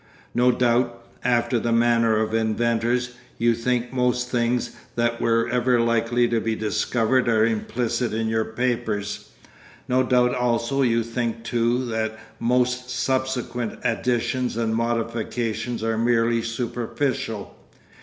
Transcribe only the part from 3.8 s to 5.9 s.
most things that were ever